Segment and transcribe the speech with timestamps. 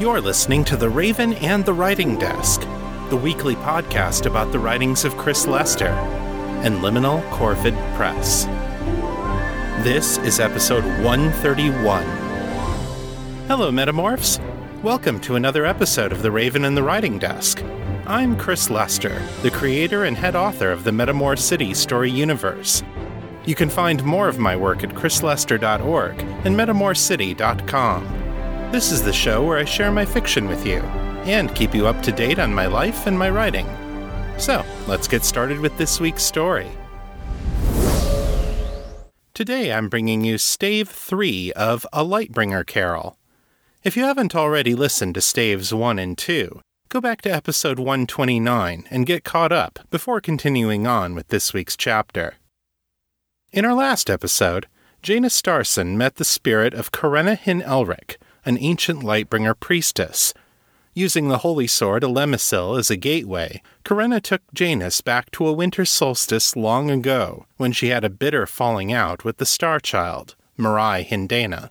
[0.00, 2.60] You're listening to The Raven and the Writing Desk,
[3.10, 8.44] the weekly podcast about the writings of Chris Lester and Liminal Corvid Press.
[9.82, 12.04] This is episode 131.
[13.48, 14.38] Hello, Metamorphs.
[14.84, 17.60] Welcome to another episode of The Raven and the Writing Desk.
[18.06, 22.84] I'm Chris Lester, the creator and head author of the Metamor City story universe.
[23.46, 28.27] You can find more of my work at chrislester.org and metamorcity.com.
[28.70, 30.80] This is the show where I share my fiction with you
[31.24, 33.66] and keep you up to date on my life and my writing.
[34.36, 36.68] So, let's get started with this week's story.
[39.32, 43.16] Today I'm bringing you Stave 3 of A Lightbringer Carol.
[43.84, 48.86] If you haven't already listened to Staves 1 and 2, go back to episode 129
[48.90, 52.34] and get caught up before continuing on with this week's chapter.
[53.50, 54.66] In our last episode,
[55.02, 58.16] Janus Starson met the spirit of Karenna Hin Elric,
[58.48, 60.32] an ancient Lightbringer priestess.
[60.94, 65.84] Using the holy sword Elemisil as a gateway, Karenna took Janus back to a winter
[65.84, 71.06] solstice long ago when she had a bitter falling out with the Star Child, Mirai
[71.06, 71.70] Hindana.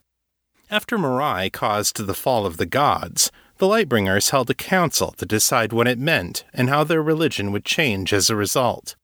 [0.70, 5.74] After Mirai caused the fall of the gods, the Lightbringers held a council to decide
[5.74, 8.96] what it meant and how their religion would change as a result.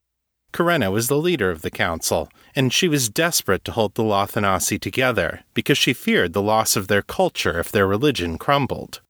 [0.53, 4.79] Karenna was the leader of the council, and she was desperate to hold the Lothanasi
[4.79, 9.01] together because she feared the loss of their culture if their religion crumbled.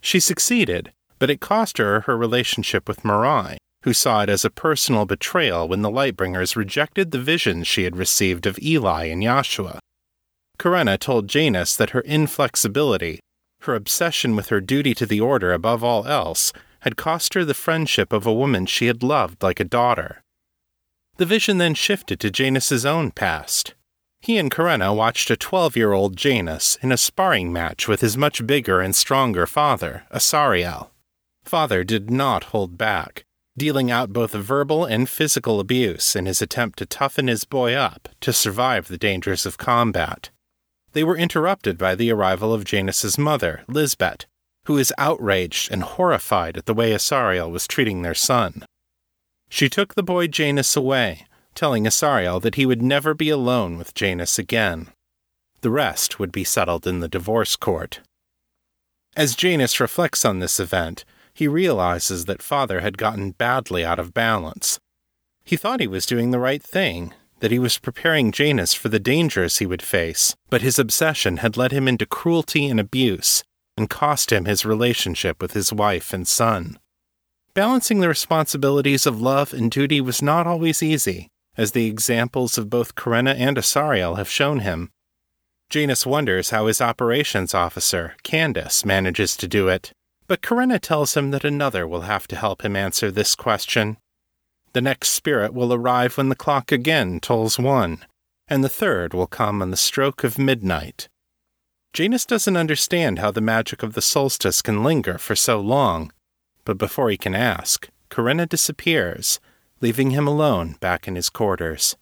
[0.00, 4.50] She succeeded, but it cost her her relationship with Mirai, who saw it as a
[4.50, 9.78] personal betrayal when the Lightbringers rejected the visions she had received of Eli and Yahshua.
[10.58, 13.20] Karenna told Janus that her inflexibility,
[13.62, 17.52] her obsession with her duty to the Order above all else, had cost her the
[17.52, 20.22] friendship of a woman she had loved like a daughter.
[21.20, 23.74] The vision then shifted to Janus's own past.
[24.22, 28.16] He and Karenna watched a 12 year old Janus in a sparring match with his
[28.16, 30.88] much bigger and stronger father, Asariel.
[31.44, 36.78] Father did not hold back, dealing out both verbal and physical abuse in his attempt
[36.78, 40.30] to toughen his boy up to survive the dangers of combat.
[40.94, 44.24] They were interrupted by the arrival of Janus's mother, Lisbeth,
[44.64, 48.64] who is outraged and horrified at the way Asariel was treating their son.
[49.50, 53.92] She took the boy Janus away, telling Asariel that he would never be alone with
[53.92, 54.88] Janus again.
[55.60, 58.00] The rest would be settled in the divorce court.
[59.16, 64.14] As Janus reflects on this event, he realizes that father had gotten badly out of
[64.14, 64.78] balance.
[65.44, 69.00] He thought he was doing the right thing, that he was preparing Janus for the
[69.00, 73.42] dangers he would face, but his obsession had led him into cruelty and abuse
[73.76, 76.78] and cost him his relationship with his wife and son.
[77.52, 82.70] Balancing the responsibilities of love and duty was not always easy, as the examples of
[82.70, 84.90] both Karenna and Asariel have shown him.
[85.68, 89.92] Janus wonders how his operations officer, Candace, manages to do it,
[90.28, 93.96] but Karenna tells him that another will have to help him answer this question.
[94.72, 98.04] The next spirit will arrive when the clock again tolls one,
[98.46, 101.08] and the third will come on the stroke of midnight.
[101.92, 106.12] Janus doesn't understand how the magic of the solstice can linger for so long,
[106.70, 109.40] but before he can ask, Karenna disappears,
[109.80, 111.96] leaving him alone back in his quarters.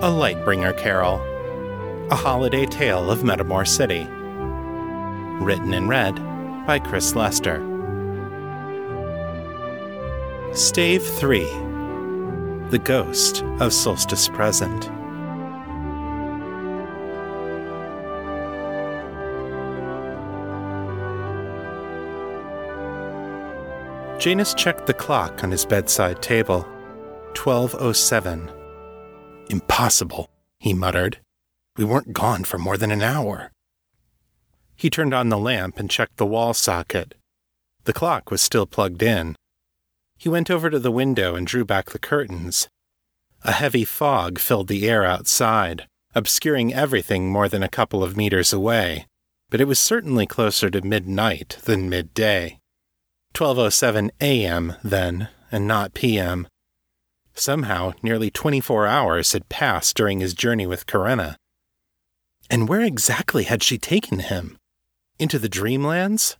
[0.00, 1.20] A Lightbringer Carol,
[2.10, 4.06] a holiday tale of Metamor City.
[5.44, 6.14] Written and read
[6.66, 7.58] by Chris Lester.
[10.54, 11.44] Stave 3
[12.70, 14.95] The Ghost of Solstice Present.
[24.26, 26.62] Janus checked the clock on his bedside table.
[27.36, 28.50] 1207.
[29.50, 30.28] Impossible,
[30.58, 31.18] he muttered.
[31.76, 33.52] We weren't gone for more than an hour.
[34.74, 37.14] He turned on the lamp and checked the wall socket.
[37.84, 39.36] The clock was still plugged in.
[40.18, 42.66] He went over to the window and drew back the curtains.
[43.44, 45.86] A heavy fog filled the air outside,
[46.16, 49.06] obscuring everything more than a couple of meters away,
[49.50, 52.58] but it was certainly closer to midnight than midday.
[53.36, 54.76] 12:07 a.m.
[54.82, 56.48] then, and not p.m.
[57.34, 61.36] Somehow, nearly 24 hours had passed during his journey with Karenna.
[62.48, 64.56] And where exactly had she taken him?
[65.18, 66.36] Into the dreamlands?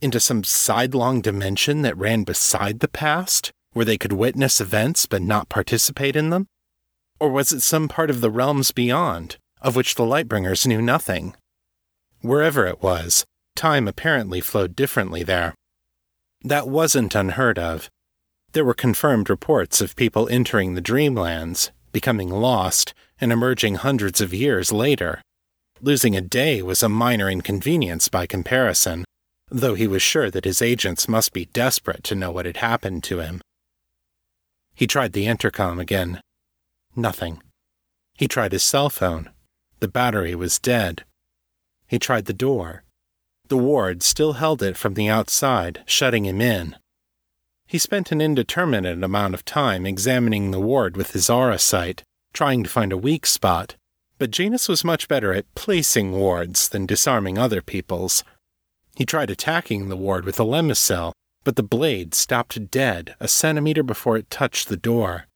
[0.00, 5.20] Into some sidelong dimension that ran beside the past, where they could witness events but
[5.20, 6.46] not participate in them?
[7.20, 11.36] Or was it some part of the realms beyond, of which the Lightbringers knew nothing?
[12.22, 13.22] Wherever it was,
[13.54, 15.54] time apparently flowed differently there.
[16.44, 17.88] That wasn't unheard of.
[18.52, 24.34] There were confirmed reports of people entering the dreamlands, becoming lost and emerging hundreds of
[24.34, 25.22] years later.
[25.80, 29.04] Losing a day was a minor inconvenience by comparison,
[29.50, 33.04] though he was sure that his agents must be desperate to know what had happened
[33.04, 33.40] to him.
[34.74, 36.20] He tried the intercom again.
[36.96, 37.42] Nothing.
[38.14, 39.30] He tried his cell phone.
[39.80, 41.04] The battery was dead.
[41.86, 42.84] He tried the door.
[43.48, 46.76] The ward still held it from the outside, shutting him in.
[47.66, 52.02] He spent an indeterminate amount of time examining the ward with his aura sight,
[52.32, 53.76] trying to find a weak spot,
[54.18, 58.24] but Janus was much better at placing wards than disarming other people's.
[58.94, 61.12] He tried attacking the ward with Elemisil,
[61.44, 65.26] but the blade stopped dead a centimeter before it touched the door.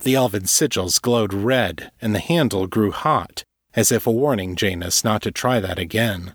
[0.00, 3.42] The elven sigils glowed red, and the handle grew hot,
[3.74, 6.34] as if a warning Janus not to try that again.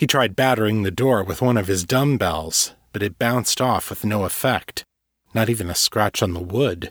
[0.00, 4.02] He tried battering the door with one of his dumbbells, but it bounced off with
[4.02, 4.82] no effect,
[5.34, 6.90] not even a scratch on the wood.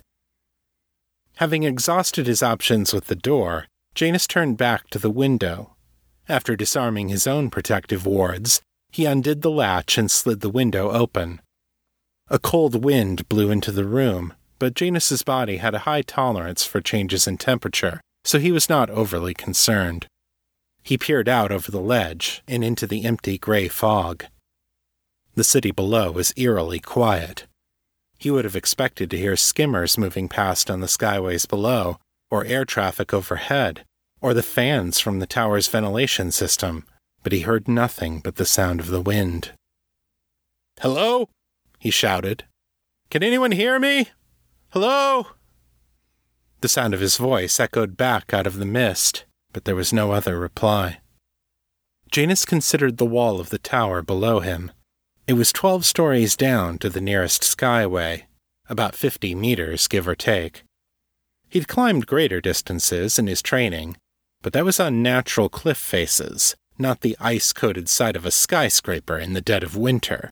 [1.37, 3.65] Having exhausted his options with the door,
[3.95, 5.75] Janus turned back to the window.
[6.27, 8.61] After disarming his own protective wards,
[8.91, 11.41] he undid the latch and slid the window open.
[12.27, 16.79] A cold wind blew into the room, but Janus's body had a high tolerance for
[16.79, 20.05] changes in temperature, so he was not overly concerned.
[20.83, 24.25] He peered out over the ledge and into the empty gray fog.
[25.35, 27.45] The city below was eerily quiet.
[28.17, 31.99] He would have expected to hear skimmers moving past on the skyways below,
[32.29, 33.85] or air traffic overhead,
[34.21, 36.85] or the fans from the tower's ventilation system,
[37.23, 39.51] but he heard nothing but the sound of the wind.
[40.81, 41.29] Hello?
[41.79, 42.43] he shouted.
[43.09, 44.09] Can anyone hear me?
[44.71, 45.27] Hello?
[46.61, 49.23] The sound of his voice echoed back out of the mist,
[49.53, 50.99] but there was no other reply.
[52.11, 54.71] Janus considered the wall of the tower below him.
[55.27, 58.23] It was twelve stories down to the nearest skyway,
[58.67, 60.63] about fifty meters, give or take.
[61.49, 63.97] He'd climbed greater distances in his training,
[64.41, 69.17] but that was on natural cliff faces, not the ice coated side of a skyscraper
[69.17, 70.29] in the dead of winter.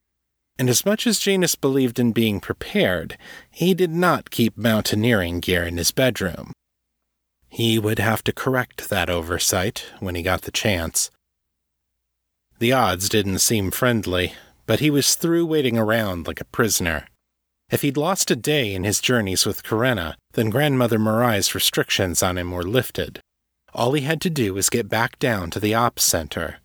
[0.60, 3.18] And as much as Janus believed in being prepared,
[3.52, 6.54] he did not keep mountaineering gear in his bedroom.
[7.58, 11.10] He would have to correct that oversight when he got the chance.
[12.60, 14.34] The odds didn't seem friendly,
[14.68, 17.08] but he was through waiting around like a prisoner.
[17.72, 22.38] If he'd lost a day in his journeys with Karenna, then Grandmother Mirai's restrictions on
[22.38, 23.22] him were lifted.
[23.74, 26.58] All he had to do was get back down to the ops center.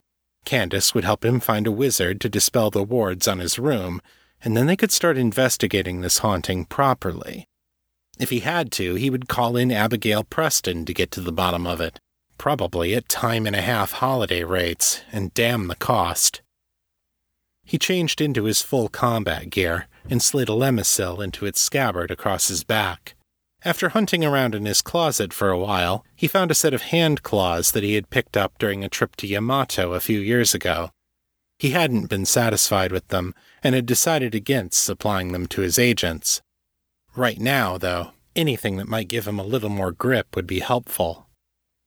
[0.45, 4.03] Candace would help him find a wizard to dispel the wards on his room,
[4.45, 7.47] and then they could start investigating this haunting properly.
[8.23, 11.67] If he had to, he would call in Abigail Preston to get to the bottom
[11.67, 11.99] of it,
[12.39, 16.41] probably at time and a half holiday rates, and damn the cost.
[17.65, 22.63] He changed into his full combat gear and slid Elemisil into its scabbard across his
[22.63, 23.17] back.
[23.65, 27.25] After hunting around in his closet for a while, he found a set of hand
[27.25, 30.91] claws that he had picked up during a trip to Yamato a few years ago.
[31.59, 33.35] He hadn't been satisfied with them
[33.65, 36.41] and had decided against supplying them to his agents.
[37.15, 41.29] Right now, though, anything that might give him a little more grip would be helpful.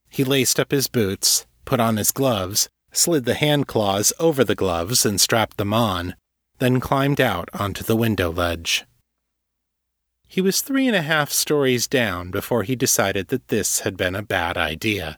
[0.09, 4.55] He laced up his boots, put on his gloves, slid the hand claws over the
[4.55, 6.15] gloves and strapped them on,
[6.59, 8.85] then climbed out onto the window ledge.
[10.27, 14.15] He was three and a half stories down before he decided that this had been
[14.15, 15.17] a bad idea.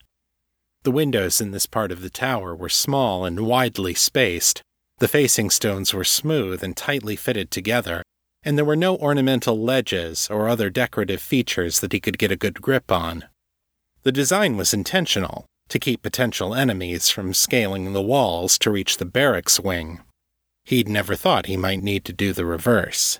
[0.83, 4.61] The windows in this part of the tower were small and widely spaced.
[4.99, 8.03] The facing stones were smooth and tightly fitted together,
[8.47, 12.37] and there were no ornamental ledges or other decorative features that he could get a
[12.37, 13.25] good grip on.
[14.03, 19.05] The design was intentional, to keep potential enemies from scaling the walls to reach the
[19.05, 19.99] barracks wing.
[20.63, 23.19] He'd never thought he might need to do the reverse.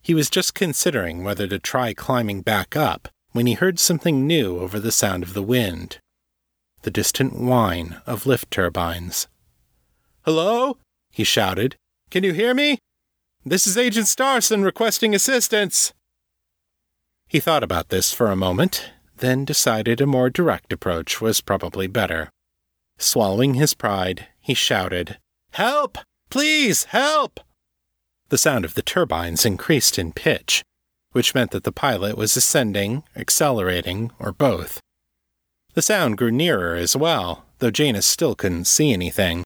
[0.00, 4.60] He was just considering whether to try climbing back up when he heard something new
[4.60, 5.98] over the sound of the wind
[6.82, 9.26] the distant whine of lift turbines.
[10.24, 10.78] Hello?
[11.10, 11.74] he shouted.
[12.12, 12.78] Can you hear me?
[13.48, 15.92] This is Agent Starson requesting assistance.
[17.28, 21.86] He thought about this for a moment then decided a more direct approach was probably
[21.86, 22.28] better.
[22.98, 25.18] Swallowing his pride, he shouted,
[25.52, 25.96] Help!
[26.28, 27.38] Please, help!
[28.30, 30.64] The sound of the turbines increased in pitch,
[31.12, 34.80] which meant that the pilot was ascending, accelerating, or both.
[35.74, 39.44] The sound grew nearer as well, though Janus still couldn't see anything.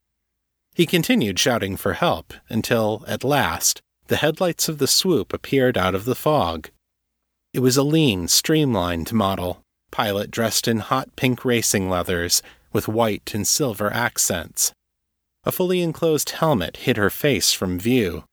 [0.75, 5.95] He continued shouting for help until, at last, the headlights of the swoop appeared out
[5.95, 6.69] of the fog.
[7.55, 9.63] It was a lean, streamlined model,
[9.93, 14.73] pilot dressed in hot pink racing leathers with white and silver accents.
[15.45, 18.25] A fully enclosed helmet hid her face from view,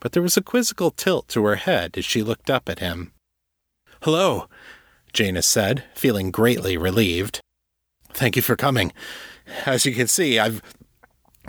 [0.00, 3.12] but there was a quizzical tilt to her head as she looked up at him.
[4.04, 4.48] Hello,
[5.12, 7.40] Janus said, feeling greatly relieved.
[8.14, 8.90] Thank you for coming.
[9.66, 10.62] As you can see, I've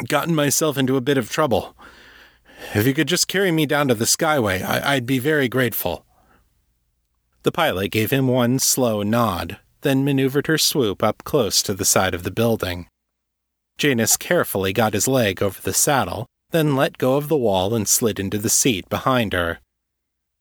[0.10, 1.77] gotten myself into a bit of trouble.
[2.74, 6.06] If you could just carry me down to the Skyway, I- would be very grateful.
[7.44, 11.86] The pilot gave him one slow nod, then maneuvered her swoop up close to the
[11.86, 12.88] side of the building.
[13.78, 17.88] Janus carefully got his leg over the saddle, then let go of the wall and
[17.88, 19.60] slid into the seat behind her.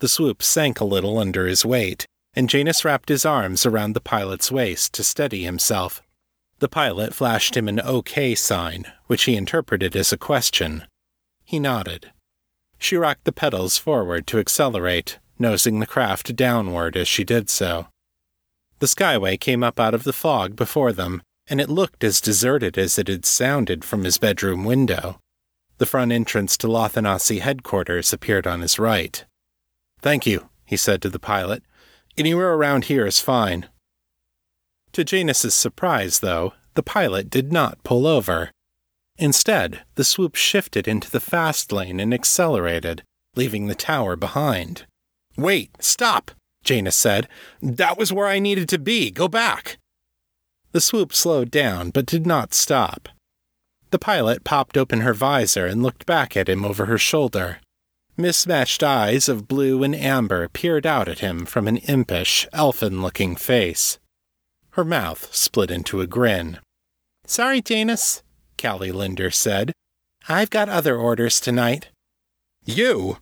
[0.00, 4.00] The swoop sank a little under his weight, and Janus wrapped his arms around the
[4.00, 6.02] pilot's waist to steady himself.
[6.58, 10.84] The pilot flashed him an OK sign, which he interpreted as a question.
[11.46, 12.10] He nodded.
[12.76, 17.86] She rocked the pedals forward to accelerate, nosing the craft downward as she did so.
[18.80, 22.76] The skyway came up out of the fog before them, and it looked as deserted
[22.76, 25.20] as it had sounded from his bedroom window.
[25.78, 29.24] The front entrance to Lothanasi headquarters appeared on his right.
[30.02, 31.62] Thank you, he said to the pilot.
[32.18, 33.68] Anywhere around here is fine.
[34.92, 38.50] To Janus's surprise, though, the pilot did not pull over.
[39.18, 43.02] Instead, the swoop shifted into the fast lane and accelerated,
[43.34, 44.86] leaving the tower behind.
[45.36, 46.30] Wait, stop,
[46.64, 47.28] Janus said.
[47.62, 49.10] That was where I needed to be.
[49.10, 49.78] Go back.
[50.72, 53.08] The swoop slowed down, but did not stop.
[53.90, 57.60] The pilot popped open her visor and looked back at him over her shoulder.
[58.16, 63.36] Mismatched eyes of blue and amber peered out at him from an impish, elfin looking
[63.36, 63.98] face.
[64.70, 66.58] Her mouth split into a grin.
[67.26, 68.22] Sorry, Janus,
[68.60, 69.72] Callie Linder said.
[70.28, 71.88] I've got other orders tonight.
[72.64, 73.18] You?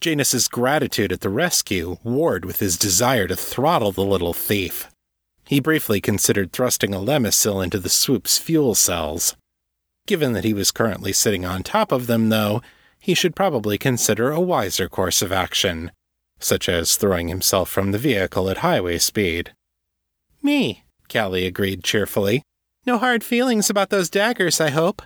[0.00, 4.88] Janus's gratitude at the rescue warred with his desire to throttle the little thief.
[5.44, 9.34] He briefly considered thrusting Elemisil into the swoop's fuel cells.
[10.06, 12.62] Given that he was currently sitting on top of them, though,
[13.00, 15.90] he should probably consider a wiser course of action,
[16.38, 19.52] such as throwing himself from the vehicle at highway speed.
[20.42, 22.42] Me, Callie agreed cheerfully.
[22.88, 25.02] No hard feelings about those daggers, I hope.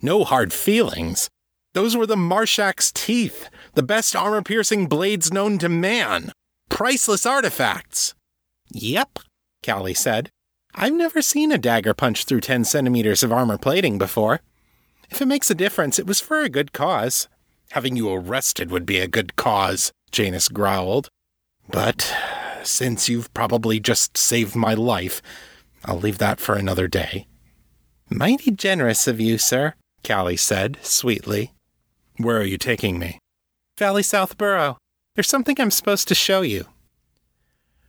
[0.00, 1.28] No hard feelings?
[1.74, 6.30] Those were the Marshak's teeth, the best armor piercing blades known to man.
[6.68, 8.14] Priceless artifacts.
[8.70, 9.18] Yep,
[9.66, 10.30] Callie said.
[10.76, 14.38] I've never seen a dagger punch through 10 centimeters of armor plating before.
[15.10, 17.26] If it makes a difference, it was for a good cause.
[17.72, 21.08] Having you arrested would be a good cause, Janus growled.
[21.68, 22.14] But
[22.62, 25.20] since you've probably just saved my life,
[25.84, 27.26] I'll leave that for another day.
[28.10, 29.74] Mighty generous of you, sir,
[30.06, 31.52] Callie said, sweetly.
[32.16, 33.18] Where are you taking me?
[33.78, 34.78] Valley South Borough.
[35.14, 36.66] There's something I'm supposed to show you.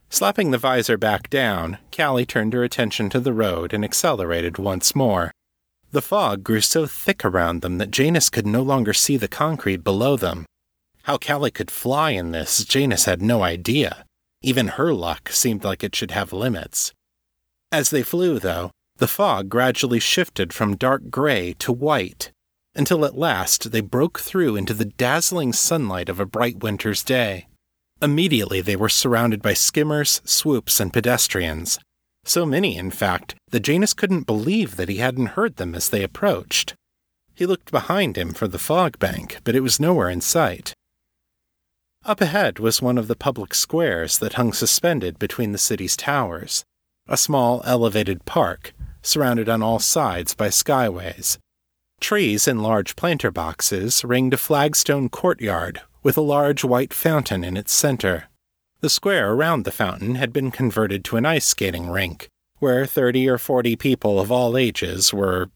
[0.10, 4.96] Slapping the visor back down, Callie turned her attention to the road and accelerated once
[4.96, 5.32] more.
[5.92, 9.84] The fog grew so thick around them that Janus could no longer see the concrete
[9.84, 10.46] below them.
[11.04, 14.06] How Callie could fly in this, Janus had no idea.
[14.42, 16.94] Even her luck seemed like it should have limits.
[17.72, 22.32] As they flew, though, the fog gradually shifted from dark gray to white,
[22.76, 27.48] until at last they broke through into the dazzling sunlight of a bright winter's day.
[28.02, 31.80] Immediately they were surrounded by skimmers, swoops, and pedestrians.
[32.26, 36.04] So many, in fact, that Janus couldn't believe that he hadn't heard them as they
[36.04, 36.76] approached.
[37.34, 40.74] He looked behind him for the fog bank, but it was nowhere in sight.
[42.06, 46.64] Up ahead was one of the public squares that hung suspended between the city's towers,
[47.10, 51.38] a small elevated park, surrounded on all sides by skyways.
[52.00, 57.58] Trees in large planter boxes ringed a flagstone courtyard with a large white fountain in
[57.58, 58.30] its center.
[58.82, 63.28] The square around the fountain had been converted to an ice skating rink, where thirty
[63.28, 65.50] or forty people of all ages were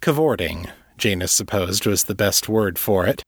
[0.00, 3.22] cavorting, Janus supposed was the best word for it,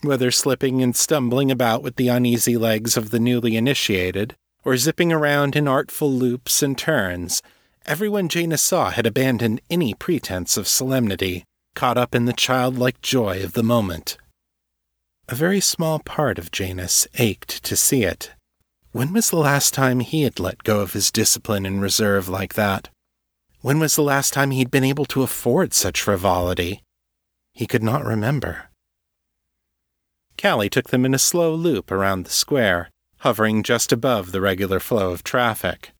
[0.00, 4.34] whether slipping and stumbling about with the uneasy legs of the newly initiated,
[4.66, 7.40] or zipping around in artful loops and turns.
[7.86, 11.44] Everyone Janus saw had abandoned any pretense of solemnity,
[11.76, 14.18] caught up in the childlike joy of the moment.
[15.28, 18.32] A very small part of Janus ached to see it.
[18.90, 22.54] When was the last time he had let go of his discipline and reserve like
[22.54, 22.88] that?
[23.60, 26.82] When was the last time he'd been able to afford such frivolity?
[27.52, 28.64] He could not remember.
[30.36, 34.80] Callie took them in a slow loop around the square, hovering just above the regular
[34.80, 35.92] flow of traffic.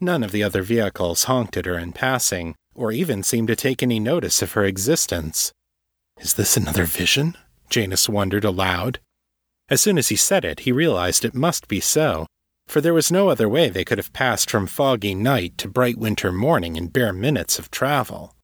[0.00, 3.82] None of the other vehicles honked at her in passing, or even seemed to take
[3.82, 5.52] any notice of her existence.
[6.18, 7.36] Is this another vision?
[7.70, 9.00] Janus wondered aloud.
[9.68, 12.26] As soon as he said it, he realized it must be so,
[12.68, 15.98] for there was no other way they could have passed from foggy night to bright
[15.98, 18.34] winter morning in bare minutes of travel.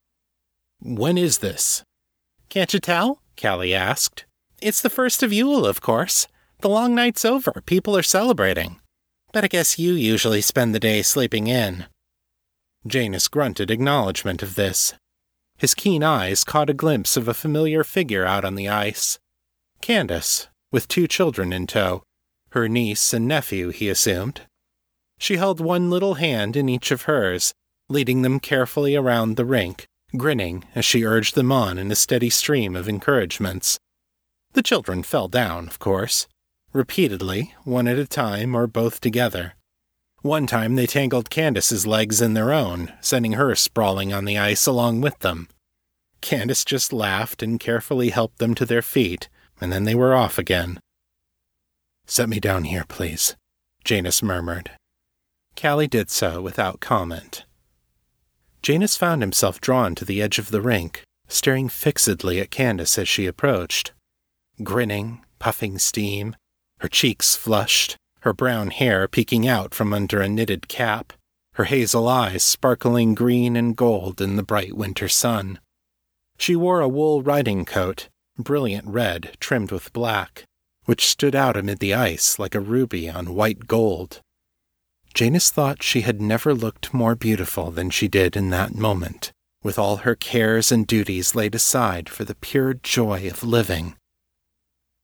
[0.81, 1.85] When is this?
[2.49, 3.21] Can't you tell?
[3.41, 4.25] Callie asked.
[4.61, 6.27] It's the first of Yule, of course.
[6.63, 7.61] The long night's over.
[7.67, 8.77] People are celebrating.
[9.33, 11.87] But I guess you usually spend the day sleeping in.
[12.87, 14.95] Janus grunted acknowledgement of this.
[15.59, 19.19] His keen eyes caught a glimpse of a familiar figure out on the ice.
[19.81, 22.05] Candace, with two children in tow.
[22.51, 24.43] Her niece and nephew, he assumed.
[25.19, 27.53] She held one little hand in each of hers,
[27.89, 32.31] leading them carefully around the rink, grinning as she urged them on in a steady
[32.31, 33.81] stream of encouragements.
[34.53, 36.29] The children fell down, of course,
[36.73, 39.55] repeatedly, one at a time or both together.
[40.23, 44.67] One time they tangled Candace's legs in their own, sending her sprawling on the ice
[44.67, 45.49] along with them.
[46.21, 49.29] Candace just laughed and carefully helped them to their feet,
[49.61, 50.79] and then they were off again.
[52.07, 53.37] Set me down here, please,
[53.85, 54.71] Janus murmured.
[55.61, 57.45] Callie did so without comment.
[58.63, 63.09] Janus found himself drawn to the edge of the rink, staring fixedly at Candace as
[63.09, 63.93] she approached.
[64.63, 66.37] Grinning, puffing steam,
[66.83, 71.13] her cheeks flushed, her brown hair peeking out from under a knitted cap,
[71.55, 75.61] her hazel eyes sparkling green and gold in the bright winter sun.
[76.39, 80.43] She wore a wool riding coat, brilliant red trimmed with black,
[80.85, 84.21] which stood out amid the ice like a ruby on white gold.
[85.15, 89.31] Janus thought she had never looked more beautiful than she did in that moment,
[89.63, 93.95] with all her cares and duties laid aside for the pure joy of living.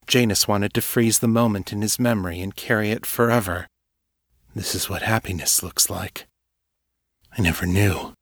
[0.09, 3.67] Janus wanted to freeze the moment in his memory and carry it forever.
[4.55, 6.25] This is what happiness looks like.
[7.37, 8.13] I never knew.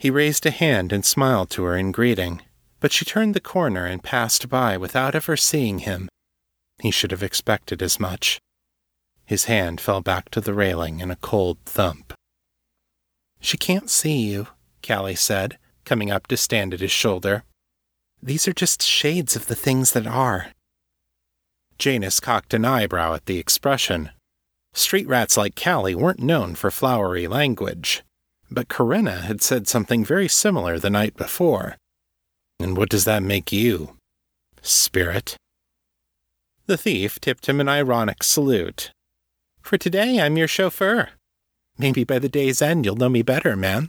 [0.00, 2.42] He raised a hand and smiled to her in greeting,
[2.80, 6.08] but she turned the corner and passed by without ever seeing him.
[6.80, 8.40] He should have expected as much.
[9.24, 12.14] His hand fell back to the railing in a cold thump.
[13.40, 14.48] She can't see you,
[14.84, 17.44] Callie said, coming up to stand at his shoulder.
[18.22, 20.48] These are just shades of the things that are.
[21.78, 24.10] Janus cocked an eyebrow at the expression.
[24.74, 28.02] Street rats like Callie weren't known for flowery language,
[28.50, 31.76] but Karenna had said something very similar the night before.
[32.58, 33.96] And what does that make you?
[34.60, 35.36] Spirit?
[36.66, 38.92] The thief tipped him an ironic salute.
[39.62, 41.08] For today, I'm your chauffeur.
[41.78, 43.88] Maybe by the day's end you'll know me better, man.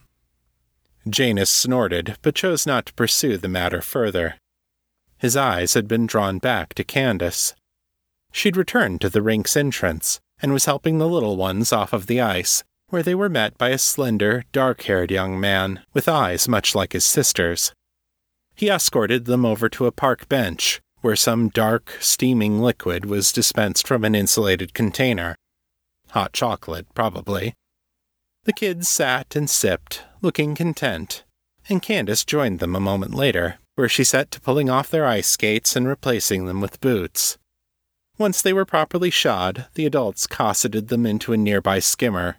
[1.09, 4.35] Janus snorted, but chose not to pursue the matter further.
[5.17, 7.55] His eyes had been drawn back to Candace.
[8.31, 12.21] She'd returned to the rink's entrance and was helping the little ones off of the
[12.21, 16.75] ice, where they were met by a slender, dark haired young man with eyes much
[16.75, 17.73] like his sister's.
[18.55, 23.87] He escorted them over to a park bench, where some dark, steaming liquid was dispensed
[23.87, 25.35] from an insulated container.
[26.09, 27.53] Hot chocolate, probably.
[28.45, 31.23] The kids sat and sipped, looking content,
[31.69, 35.27] and Candace joined them a moment later, where she set to pulling off their ice
[35.27, 37.37] skates and replacing them with boots.
[38.17, 42.37] Once they were properly shod, the adults cosseted them into a nearby skimmer.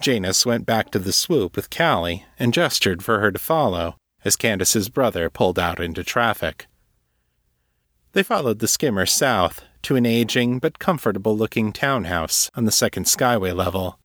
[0.00, 4.36] Janus went back to the swoop with Callie and gestured for her to follow as
[4.36, 6.66] Candace's brother pulled out into traffic.
[8.12, 13.04] They followed the skimmer south to an aging but comfortable looking townhouse on the second
[13.04, 13.98] skyway level.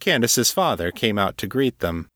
[0.00, 2.08] Candace's father came out to greet them,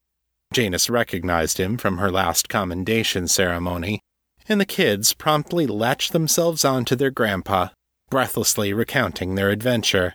[0.53, 4.01] Janus recognized him from her last commendation ceremony,
[4.49, 7.68] and the kids promptly latched themselves onto their grandpa,
[8.11, 10.14] breathlessly recounting their adventure.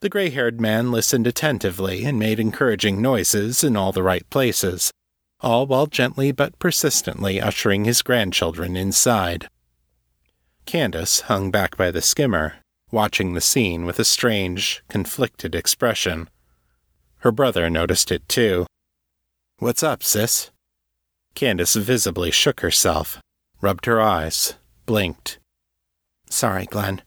[0.00, 4.92] The gray haired man listened attentively and made encouraging noises in all the right places,
[5.40, 9.48] all while gently but persistently ushering his grandchildren inside.
[10.66, 12.56] Candace hung back by the skimmer,
[12.92, 16.28] watching the scene with a strange, conflicted expression.
[17.20, 18.66] Her brother noticed it too
[19.60, 20.50] What's up, sis?
[21.34, 23.20] Candace visibly shook herself,
[23.60, 24.54] rubbed her eyes,
[24.86, 25.40] blinked.
[26.30, 27.02] Sorry, Glenn.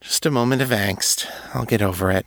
[0.00, 1.26] Just a moment of angst.
[1.54, 2.24] I'll get over it.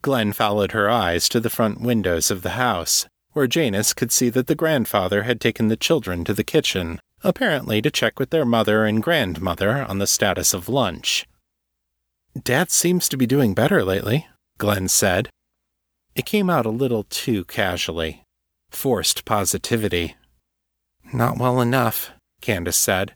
[0.00, 4.30] Glenn followed her eyes to the front windows of the house, where Janus could see
[4.30, 8.46] that the grandfather had taken the children to the kitchen, apparently to check with their
[8.46, 11.26] mother and grandmother on the status of lunch.
[12.42, 15.28] Dad seems to be doing better lately, Glenn said,
[16.18, 18.24] it came out a little too casually.
[18.70, 20.16] Forced positivity.
[21.12, 23.14] Not well enough, Candace said.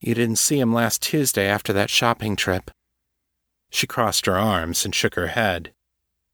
[0.00, 2.70] You didn't see him last Tuesday after that shopping trip.
[3.70, 5.72] She crossed her arms and shook her head.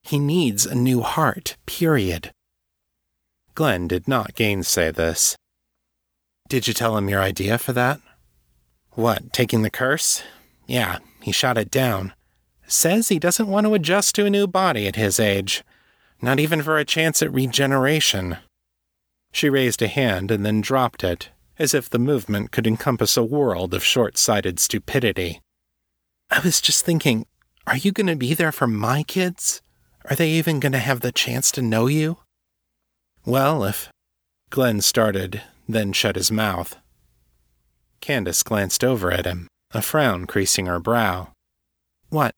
[0.02, 2.32] He needs a new heart, period.
[3.54, 5.36] Glenn did not gainsay this.
[6.50, 7.98] Did you tell him your idea for that?
[8.90, 10.22] What, taking the curse?
[10.66, 12.12] Yeah, he shot it down.
[12.66, 15.64] Says he doesn't want to adjust to a new body at his age
[16.24, 18.38] not even for a chance at regeneration.
[19.32, 23.22] She raised a hand and then dropped it, as if the movement could encompass a
[23.22, 25.40] world of short sighted stupidity.
[26.30, 27.26] I was just thinking,
[27.66, 29.60] Are you going to be there for my kids?
[30.10, 32.18] Are they even going to have the chance to know you?
[33.24, 33.88] Well, if.
[34.50, 36.76] Glenn started, then shut his mouth.
[38.00, 41.32] Candace glanced over at him, a frown creasing her brow.
[42.10, 42.32] What?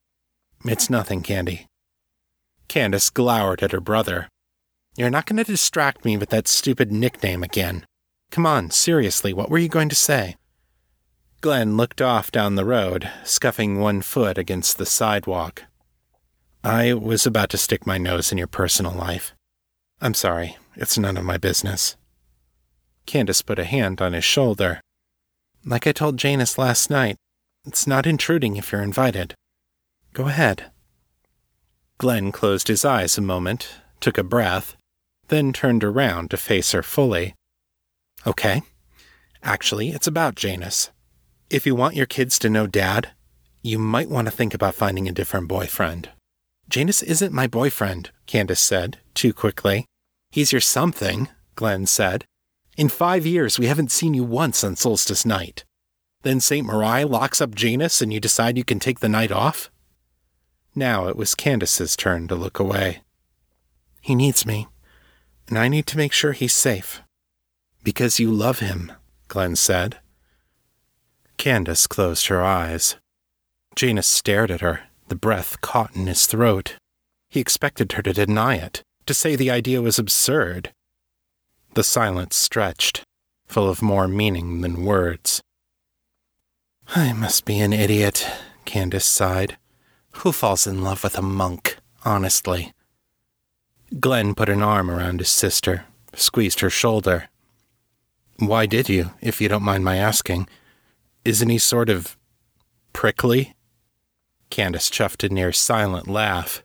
[0.64, 1.66] It's nothing, Candy.
[2.68, 4.28] Candace glowered at her brother.
[4.96, 7.86] You're not going to distract me with that stupid nickname again.
[8.30, 10.36] Come on, seriously, what were you going to say?
[11.40, 15.64] Glenn looked off down the road, scuffing one foot against the sidewalk.
[16.64, 19.34] I was about to stick my nose in your personal life.
[20.00, 21.96] I'm sorry, it's none of my business.
[23.06, 24.80] Candace put a hand on his shoulder.
[25.64, 27.16] Like I told Janus last night,
[27.64, 29.34] it's not intruding if you're invited.
[30.12, 30.70] Go ahead.
[31.98, 33.68] Glenn closed his eyes a moment,
[34.00, 34.76] took a breath,
[35.28, 37.34] then turned around to face her fully.
[38.26, 38.62] Okay.
[39.42, 40.90] Actually, it's about Janus.
[41.48, 43.12] If you want your kids to know Dad,
[43.62, 46.10] you might want to think about finding a different boyfriend.
[46.68, 49.86] Janus isn't my boyfriend, Candace said, too quickly.
[50.30, 52.24] He's your something, Glenn said.
[52.76, 55.64] In five years, we haven't seen you once on solstice night.
[56.22, 56.66] Then St.
[56.66, 59.70] Mirai locks up Janus and you decide you can take the night off?
[60.78, 63.00] Now it was Candace's turn to look away.
[64.02, 64.68] He needs me,
[65.48, 67.00] and I need to make sure he's safe.
[67.82, 68.92] Because you love him,
[69.28, 69.96] Glenn said.
[71.38, 72.96] Candace closed her eyes.
[73.74, 76.76] Janus stared at her, the breath caught in his throat.
[77.30, 80.72] He expected her to deny it, to say the idea was absurd.
[81.72, 83.02] The silence stretched,
[83.46, 85.40] full of more meaning than words.
[86.94, 88.28] I must be an idiot,
[88.66, 89.56] Candace sighed.
[90.20, 92.72] Who falls in love with a monk, honestly?
[94.00, 97.28] Glenn put an arm around his sister, squeezed her shoulder.
[98.38, 100.48] Why did you, if you don't mind my asking?
[101.24, 102.16] Isn't he sort of
[102.92, 103.54] prickly?
[104.50, 106.64] Candace chuffed a near silent laugh.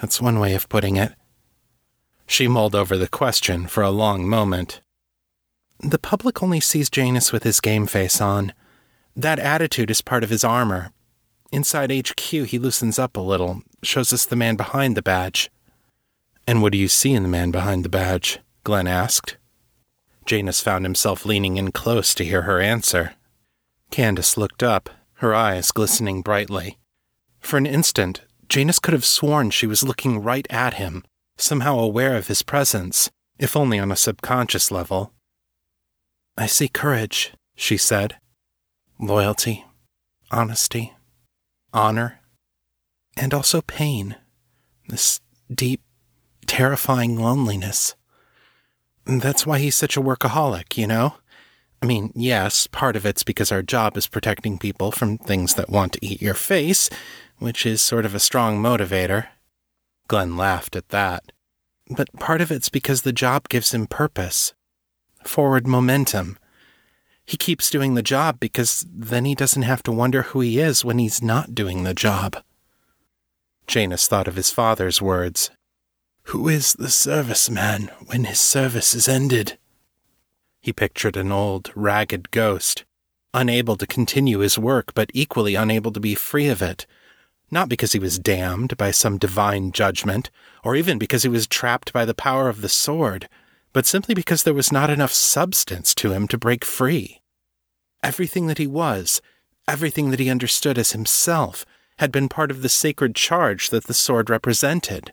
[0.00, 1.14] That's one way of putting it.
[2.26, 4.80] She mulled over the question for a long moment.
[5.80, 8.52] The public only sees Janus with his game face on.
[9.16, 10.92] That attitude is part of his armor,
[11.50, 15.50] Inside HQ, he loosens up a little, shows us the man behind the badge.
[16.46, 18.40] And what do you see in the man behind the badge?
[18.64, 19.36] Glenn asked.
[20.26, 23.14] Janus found himself leaning in close to hear her answer.
[23.90, 26.78] Candace looked up, her eyes glistening brightly.
[27.40, 31.02] For an instant, Janus could have sworn she was looking right at him,
[31.38, 35.12] somehow aware of his presence, if only on a subconscious level.
[36.36, 38.16] I see courage, she said.
[39.00, 39.64] Loyalty,
[40.30, 40.92] honesty,
[41.78, 42.20] honor,
[43.16, 44.16] and also pain.
[44.88, 45.20] This
[45.52, 45.80] deep,
[46.46, 47.94] terrifying loneliness.
[49.06, 51.14] That's why he's such a workaholic, you know?
[51.80, 55.70] I mean, yes, part of it's because our job is protecting people from things that
[55.70, 56.90] want to eat your face,
[57.38, 59.28] which is sort of a strong motivator.
[60.08, 61.30] Glenn laughed at that.
[61.88, 64.52] But part of it's because the job gives him purpose,
[65.24, 66.38] forward momentum,
[67.28, 70.82] he keeps doing the job because then he doesn't have to wonder who he is
[70.82, 72.42] when he's not doing the job.
[73.66, 75.50] Janus thought of his father's words
[76.32, 79.58] Who is the serviceman when his service is ended?
[80.62, 82.86] He pictured an old, ragged ghost,
[83.34, 86.86] unable to continue his work but equally unable to be free of it.
[87.50, 90.30] Not because he was damned by some divine judgment,
[90.64, 93.28] or even because he was trapped by the power of the sword
[93.78, 97.22] but simply because there was not enough substance to him to break free.
[98.02, 99.22] Everything that he was,
[99.68, 101.64] everything that he understood as himself,
[101.98, 105.12] had been part of the sacred charge that the sword represented.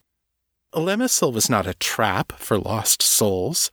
[0.73, 3.69] Elemisil was not a trap for lost souls.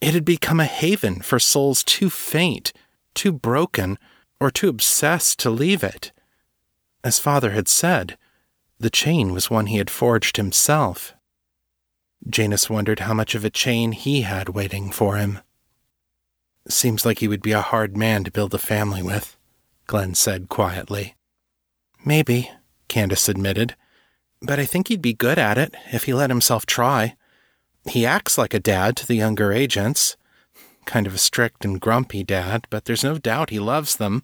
[0.00, 2.72] It had become a haven for souls too faint,
[3.14, 3.96] too broken,
[4.40, 6.10] or too obsessed to leave it.
[7.04, 8.18] As father had said,
[8.80, 11.14] the chain was one he had forged himself,
[12.28, 15.40] Janus wondered how much of a chain he had waiting for him.
[16.68, 19.36] Seems like he would be a hard man to build a family with,
[19.86, 21.14] Glenn said quietly.
[22.04, 22.50] Maybe,
[22.88, 23.76] Candace admitted,
[24.42, 27.16] but I think he'd be good at it if he let himself try.
[27.84, 30.16] He acts like a dad to the younger agents.
[30.84, 34.22] Kind of a strict and grumpy dad, but there's no doubt he loves them.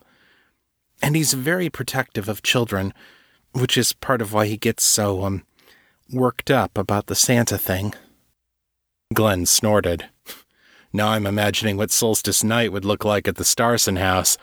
[1.01, 2.93] And he's very protective of children,
[3.53, 5.45] which is part of why he gets so, um,
[6.11, 7.95] worked up about the Santa thing.
[9.13, 10.09] Glenn snorted.
[10.93, 14.37] Now I'm imagining what solstice night would look like at the Starson house.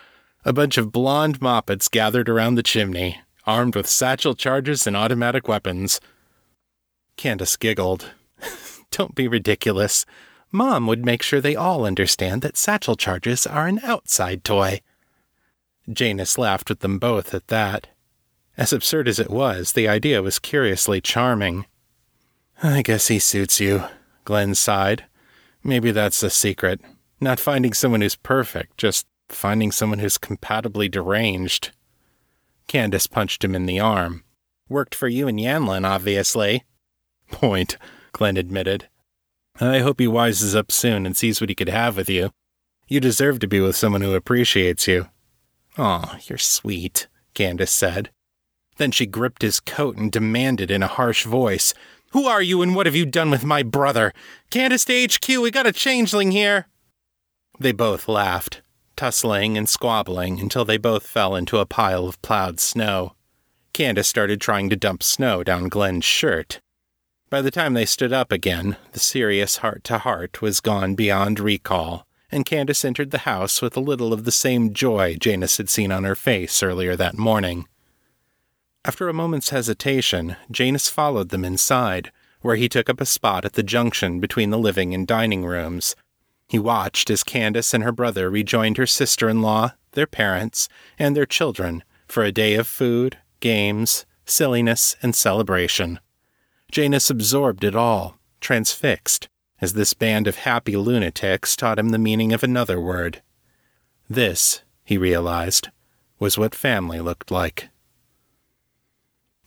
[0.45, 5.48] A bunch of blonde moppets gathered around the chimney, armed with satchel charges and automatic
[5.48, 6.00] weapons.
[7.17, 8.12] Candace giggled.
[8.91, 10.06] Don't be ridiculous.
[10.52, 14.82] Mom would make sure they all understand that satchel charges are an outside toy.
[15.91, 17.88] Janus laughed with them both at that.
[18.60, 21.65] As absurd as it was, the idea was curiously charming.
[22.62, 23.86] I guess he suits you,
[24.26, 25.06] Glenn sighed.
[25.63, 26.82] Maybe that's the secret.
[27.22, 31.72] Not finding someone who's perfect, just finding someone who's compatibly deranged.
[32.67, 34.26] Candace punched him in the arm.
[34.67, 36.65] Worked for you and Yanlin, obviously.
[37.32, 37.78] Point,
[38.12, 38.89] Glenn admitted.
[39.62, 42.32] I hope he wises up soon and sees what he could have with you.
[42.89, 45.08] You deserve to be with someone who appreciates you.
[45.78, 48.10] Aw, you're sweet, Candace said.
[48.80, 51.74] Then she gripped his coat and demanded in a harsh voice,
[52.12, 54.13] Who are you and what have you done with my brother?
[54.50, 56.68] Candace to HQ, we got a changeling here.
[57.60, 58.62] They both laughed,
[58.96, 63.15] tussling and squabbling until they both fell into a pile of plowed snow.
[63.74, 66.62] Candace started trying to dump snow down Glenn's shirt.
[67.30, 71.42] By the time they stood up again, the serious heart to heart was gone beyond
[71.42, 75.70] recall, and Candace entered the house with a little of the same joy Janus had
[75.70, 77.68] seen on her face earlier that morning.
[78.86, 82.12] After a moment's hesitation, Janus followed them inside,
[82.42, 85.96] where he took up a spot at the junction between the living and dining rooms.
[86.48, 91.15] He watched as Candace and her brother rejoined her sister in law, their parents, and
[91.15, 96.00] their children for a day of food, games, silliness, and celebration.
[96.72, 99.28] Janus absorbed it all, transfixed,
[99.60, 103.22] as this band of happy lunatics taught him the meaning of another word.
[104.10, 105.68] This, he realized,
[106.18, 107.70] was what family looked like.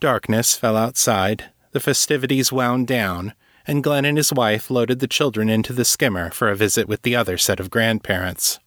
[0.03, 3.35] Darkness fell outside, the festivities wound down,
[3.69, 7.03] and Glenn and his wife loaded the children into the skimmer for a visit with
[7.03, 8.59] the other set of grandparents.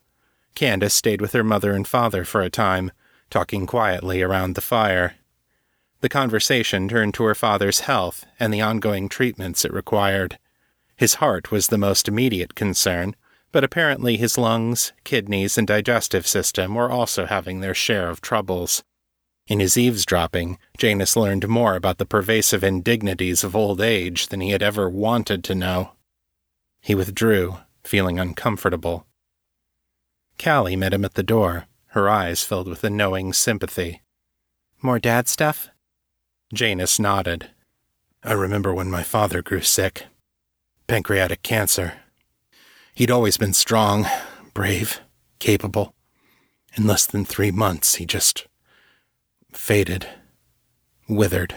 [0.56, 2.90] Candace stayed with her mother and father for a time,
[3.30, 5.16] talking quietly around the fire.
[6.00, 10.40] The conversation turned to her father's health and the ongoing treatments it required.
[10.96, 13.14] His heart was the most immediate concern,
[13.52, 18.86] but apparently his lungs, kidneys, and digestive system were also having their share of troubles.
[19.48, 24.50] In his eavesdropping, Janus learned more about the pervasive indignities of old age than he
[24.50, 25.92] had ever wanted to know.
[26.82, 29.06] He withdrew, feeling uncomfortable.
[30.44, 34.02] Callie met him at the door, her eyes filled with a knowing sympathy.
[34.82, 35.70] More dad stuff?
[36.52, 37.52] Janus nodded.
[38.24, 40.08] I remember when my father grew sick.
[40.88, 42.00] Pancreatic cancer.
[42.96, 44.08] He'd always been strong,
[44.56, 45.02] brave,
[45.38, 45.94] capable.
[46.76, 48.48] In less than three months, he just
[49.56, 50.08] faded,
[51.08, 51.56] withered.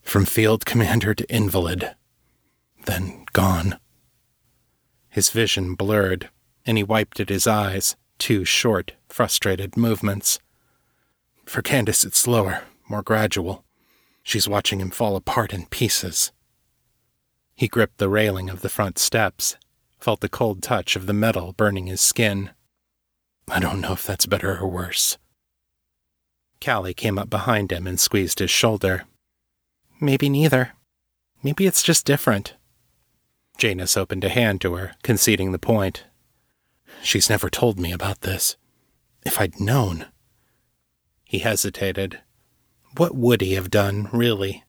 [0.00, 1.94] From field commander to invalid.
[2.86, 3.78] Then gone.
[5.08, 6.30] His vision blurred,
[6.64, 10.38] and he wiped at his eyes, two short, frustrated movements.
[11.44, 13.64] For Candace, it's slower, more gradual.
[14.22, 16.32] She's watching him fall apart in pieces.
[17.54, 19.56] He gripped the railing of the front steps,
[20.00, 22.50] felt the cold touch of the metal burning his skin.
[23.48, 25.18] I don't know if that's better or worse.
[26.62, 29.04] Callie came up behind him and squeezed his shoulder.
[30.00, 30.72] Maybe neither.
[31.42, 32.54] Maybe it's just different.
[33.58, 36.04] Janus opened a hand to her, conceding the point.
[37.02, 38.56] She's never told me about this.
[39.24, 40.06] If I'd known.
[41.24, 42.20] He hesitated,
[42.96, 44.64] what would he have done, really?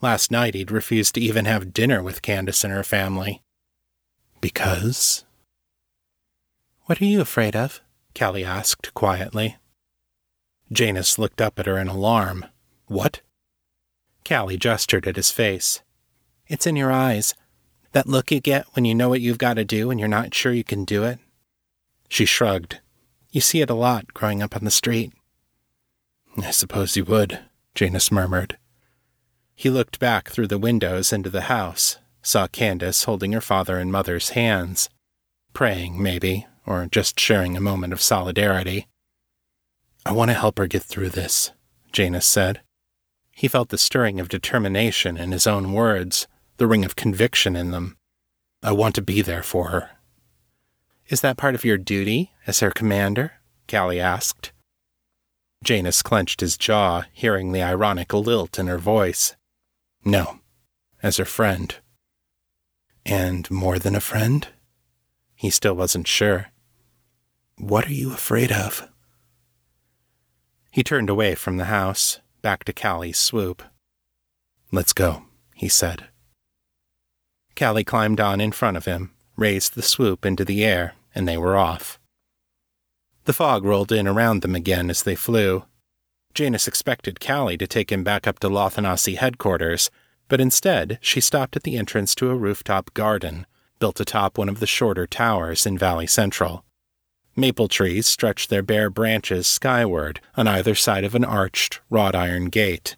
[0.00, 3.42] Last night he'd refused to even have dinner with Candace and her family.
[4.40, 5.24] Because?
[6.86, 7.80] What are you afraid of?
[8.18, 9.56] Callie asked quietly.
[10.72, 12.46] Janus looked up at her in alarm.
[12.86, 13.20] What?
[14.26, 15.82] Callie gestured at his face.
[16.46, 17.34] It's in your eyes.
[17.92, 20.34] That look you get when you know what you've got to do and you're not
[20.34, 21.18] sure you can do it.
[22.08, 22.80] She shrugged.
[23.30, 25.12] You see it a lot growing up on the street.
[26.38, 27.40] I suppose you would.
[27.74, 28.58] Janus murmured.
[29.54, 33.92] He looked back through the windows into the house, saw Candace holding her father and
[33.92, 34.88] mother's hands,
[35.52, 38.86] praying, maybe, or just sharing a moment of solidarity.
[40.04, 41.52] I want to help her get through this,
[41.92, 42.60] Janus said.
[43.30, 47.70] He felt the stirring of determination in his own words, the ring of conviction in
[47.70, 47.96] them.
[48.62, 49.90] I want to be there for her.
[51.08, 53.32] Is that part of your duty as her commander?
[53.68, 54.52] Callie asked.
[55.64, 59.36] Janus clenched his jaw, hearing the ironic lilt in her voice.
[60.04, 60.40] No,
[61.02, 61.76] as her friend.
[63.06, 64.48] And more than a friend?
[65.34, 66.48] He still wasn't sure.
[67.56, 68.88] What are you afraid of?
[70.72, 73.62] He turned away from the house, back to Callie's swoop.
[74.72, 76.06] Let's go, he said.
[77.56, 81.36] Callie climbed on in front of him, raised the swoop into the air, and they
[81.36, 82.00] were off.
[83.24, 85.64] The fog rolled in around them again as they flew.
[86.32, 89.90] Janus expected Callie to take him back up to Lothanasi headquarters,
[90.26, 93.46] but instead she stopped at the entrance to a rooftop garden
[93.78, 96.64] built atop one of the shorter towers in Valley Central.
[97.34, 102.46] Maple trees stretched their bare branches skyward on either side of an arched wrought iron
[102.46, 102.96] gate.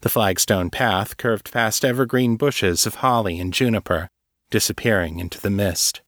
[0.00, 4.08] The flagstone path curved past evergreen bushes of holly and juniper,
[4.50, 6.00] disappearing into the mist.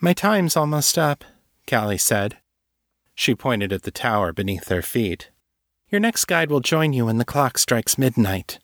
[0.00, 1.24] My time's almost up,
[1.68, 2.36] Callie said.
[3.14, 5.30] She pointed at the tower beneath their feet.
[5.88, 8.60] Your next guide will join you when the clock strikes midnight.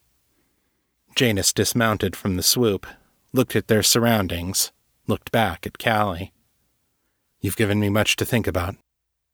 [1.16, 2.87] Janus dismounted from the swoop,
[3.33, 4.73] looked at their surroundings,
[5.07, 6.33] looked back at Callie.
[7.42, 8.76] You've given me much to think about.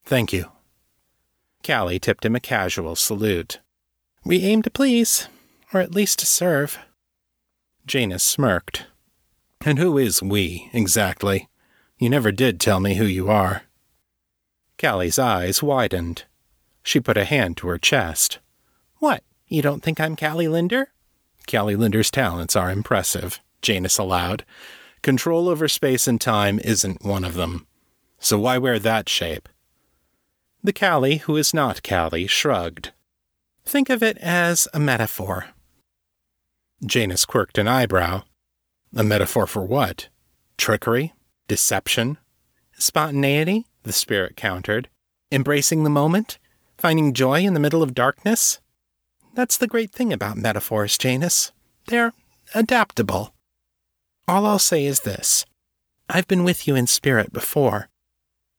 [0.05, 0.47] Thank you.
[1.65, 3.61] Callie tipped him a casual salute.
[4.25, 5.29] We aim to please,
[5.73, 6.79] or at least to serve.
[7.87, 8.87] Janus smirked.
[9.65, 11.49] And who is we, exactly?
[11.99, 13.63] You never did tell me who you are.
[14.79, 16.25] Callie's eyes widened.
[16.83, 18.39] She put a hand to her chest.
[18.99, 20.93] What, you don't think I'm Callie Linder?
[21.51, 24.47] Callie Linder's talents are impressive, Janus allowed.
[25.03, 27.67] Control over space and time isn't one of them.
[28.19, 29.49] So why wear that shape?
[30.63, 32.93] The Callie who is not Callie shrugged.
[33.65, 35.47] Think of it as a metaphor.
[36.85, 38.23] Janus quirked an eyebrow.
[38.97, 40.09] A metaphor for what?
[40.57, 41.13] Trickery?
[41.47, 42.19] Deception?
[42.79, 43.67] Spontaneity?
[43.83, 44.89] The spirit countered.
[45.31, 46.39] Embracing the moment?
[46.79, 48.61] Finding joy in the middle of darkness?
[49.35, 51.53] That's the great thing about metaphors, Janus.
[51.87, 52.13] They're
[52.55, 53.35] adaptable.
[54.27, 55.45] All I'll say is this
[56.09, 57.89] I've been with you in spirit before,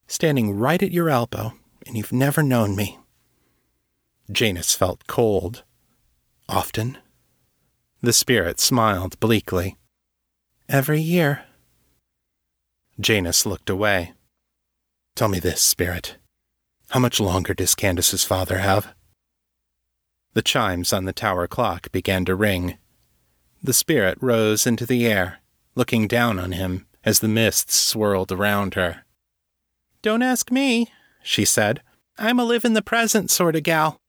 [0.09, 1.53] standing right at your elbow,
[1.85, 2.97] and you've never known me.
[4.31, 5.63] Janus felt cold.
[6.49, 6.97] Often.
[8.01, 9.77] The spirit smiled bleakly.
[10.67, 11.45] Every year.
[12.99, 14.13] Janus looked away.
[15.15, 16.17] Tell me this, spirit.
[16.89, 18.95] How much longer does Candace's father have?
[20.33, 22.77] The chimes on the tower clock began to ring.
[23.61, 25.39] The spirit rose into the air,
[25.75, 29.03] looking down on him as the mists swirled around her.
[30.01, 30.87] Don't ask me,
[31.21, 31.81] she said.
[32.17, 33.99] I'm a live in the present sort of gal.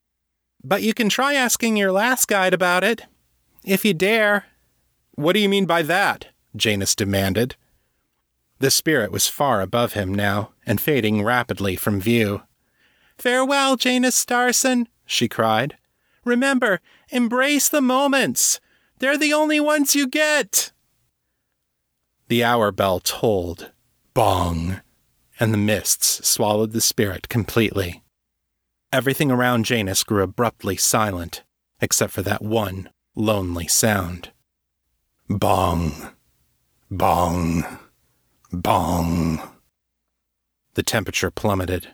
[0.63, 3.03] But you can try asking your last guide about it.
[3.65, 4.47] If you dare.
[5.13, 6.29] What do you mean by that?
[6.57, 7.57] Janus demanded.
[8.59, 12.43] The spirit was far above him now, and fading rapidly from view.
[13.17, 15.77] Farewell, Janus Starson, she cried.
[16.25, 18.61] Remember, embrace the moments.
[18.99, 20.73] They're the only ones you get.
[22.29, 23.73] The hour bell tolled.
[24.15, 24.81] Bong.
[25.41, 28.03] And the mists swallowed the spirit completely.
[28.93, 31.43] Everything around Janus grew abruptly silent,
[31.81, 34.31] except for that one lonely sound.
[35.29, 36.11] Bong,
[36.91, 37.79] bong,
[38.53, 39.41] bong.
[40.75, 41.89] The temperature plummeted.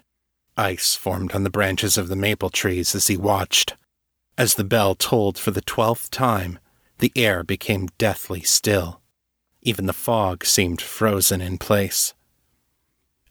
[0.56, 3.76] Ice formed on the branches of the maple trees as he watched.
[4.37, 6.59] As the bell tolled for the twelfth time,
[6.98, 9.02] the air became deathly still.
[9.62, 12.14] Even the fog seemed frozen in place.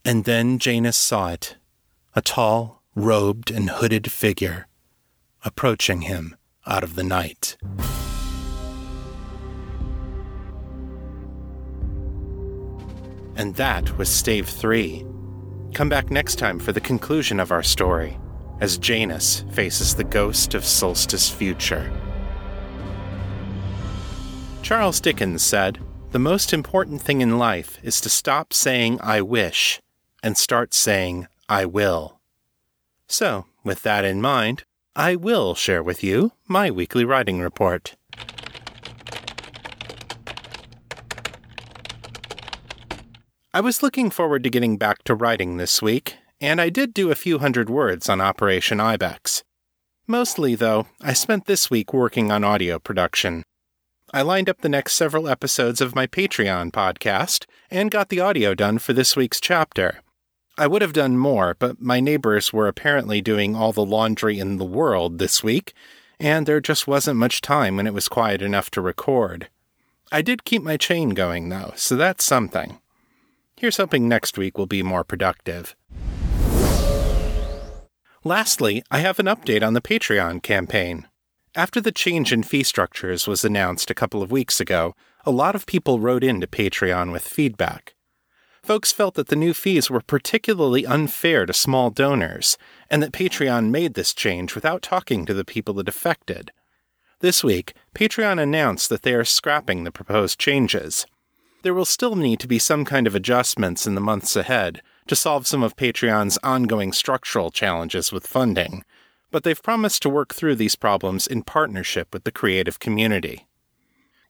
[0.06, 1.56] And then Janus saw it
[2.14, 4.68] a tall, robed and hooded figure
[5.44, 7.56] approaching him out of the night.
[13.34, 15.04] And that was Stave 3.
[15.74, 18.16] Come back next time for the conclusion of our story
[18.60, 21.90] as Janus faces the ghost of Solstice Future.
[24.62, 25.80] Charles Dickens said,
[26.12, 29.80] The most important thing in life is to stop saying I wish
[30.22, 32.20] and start saying I will.
[33.08, 37.96] So, with that in mind, I will share with you my weekly writing report.
[43.52, 47.10] I was looking forward to getting back to writing this week, and I did do
[47.10, 49.44] a few hundred words on Operation Ibex.
[50.06, 53.42] Mostly, though, I spent this week working on audio production.
[54.12, 58.54] I lined up the next several episodes of my Patreon podcast and got the audio
[58.54, 60.00] done for this week's chapter.
[60.58, 64.56] I would have done more, but my neighbors were apparently doing all the laundry in
[64.56, 65.74] the world this week,
[66.18, 69.48] and there just wasn't much time when it was quiet enough to record.
[70.10, 72.78] I did keep my chain going, though, so that's something.
[73.56, 75.76] Here's hoping next week will be more productive.
[78.24, 81.06] Lastly, I have an update on the Patreon campaign.
[81.54, 84.94] After the change in fee structures was announced a couple of weeks ago,
[85.26, 87.95] a lot of people wrote into Patreon with feedback.
[88.66, 92.58] Folks felt that the new fees were particularly unfair to small donors,
[92.90, 96.50] and that Patreon made this change without talking to the people it affected.
[97.20, 101.06] This week, Patreon announced that they are scrapping the proposed changes.
[101.62, 105.14] There will still need to be some kind of adjustments in the months ahead to
[105.14, 108.84] solve some of Patreon's ongoing structural challenges with funding,
[109.30, 113.46] but they've promised to work through these problems in partnership with the creative community.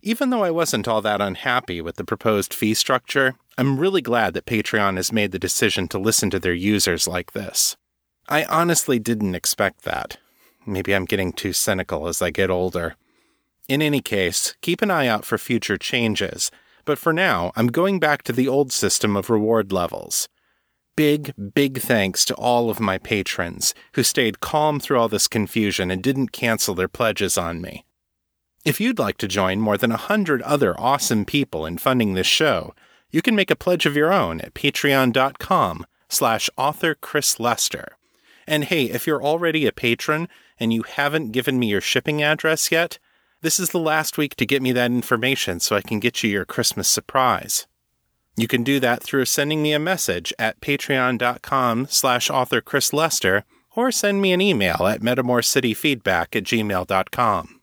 [0.03, 4.35] Even though I wasn't all that unhappy with the proposed fee structure, I'm really glad
[4.35, 7.75] that Patreon has made the decision to listen to their users like this.
[8.29, 10.19] I honestly didn't expect that.
[10.67, 12.97] Maybe I'm getting too cynical as I get older.
[13.67, 16.51] In any case, keep an eye out for future changes,
[16.85, 20.29] but for now, I'm going back to the old system of reward levels.
[20.95, 25.91] Big, big thanks to all of my patrons who stayed calm through all this confusion
[25.91, 27.87] and didn't cancel their pledges on me.
[28.67, 32.27] If you'd like to join more than a hundred other awesome people in funding this
[32.27, 32.75] show,
[33.17, 37.97] you can make a pledge of your own at patreon.com slash author Chris Lester.
[38.47, 40.29] And hey, if you're already a patron
[40.61, 42.99] and you haven't given me your shipping address yet,
[43.41, 46.29] this is the last week to get me that information so I can get you
[46.29, 47.67] your Christmas surprise.
[48.37, 53.45] You can do that through sending me a message at patreon.com slash author Chris Lester
[53.75, 57.61] or send me an email at metamorcityfeedback at gmail.com.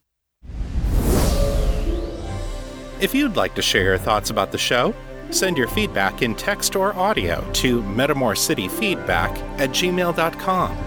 [3.00, 4.96] If you'd like to share your thoughts about the show,
[5.34, 10.78] send your feedback in text or audio to metamorcityfeedback at gmail.com.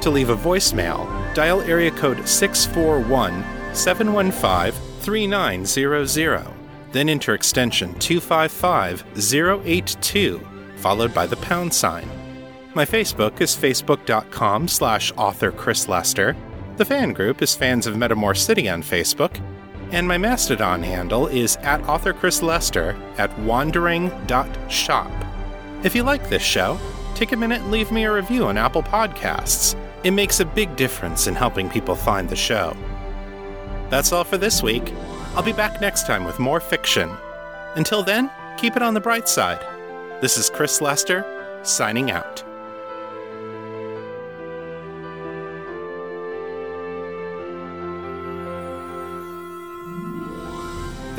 [0.00, 6.46] To leave a voicemail, dial area code 641 715 3900,
[6.92, 12.06] then enter extension 255082, followed by the pound sign.
[12.74, 16.36] My Facebook is facebook.com slash author Chris Lester.
[16.76, 19.40] The fan group is Fans of Metamor City on Facebook.
[19.92, 25.10] And my Mastodon handle is at author Chris Lester at wandering.shop.
[25.82, 26.78] If you like this show,
[27.14, 29.74] take a minute and leave me a review on Apple Podcasts.
[30.04, 32.76] It makes a big difference in helping people find the show.
[33.90, 34.94] That's all for this week.
[35.34, 37.10] I'll be back next time with more fiction.
[37.74, 39.60] Until then, keep it on the bright side.
[40.20, 41.24] This is Chris Lester,
[41.62, 42.44] signing out.